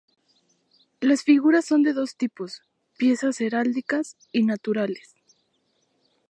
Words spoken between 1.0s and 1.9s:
figuras son